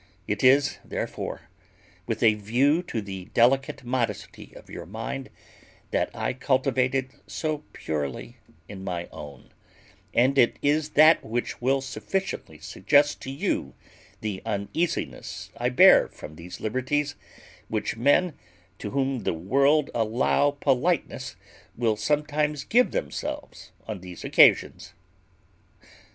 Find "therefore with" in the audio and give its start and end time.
0.83-2.23